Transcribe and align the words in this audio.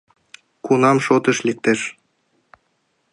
Кунам 0.65 0.97
шотыш 1.05 1.37
лектеш? 1.47 1.81